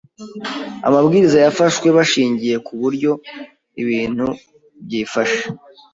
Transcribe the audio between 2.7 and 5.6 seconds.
buryo ibintu byifashe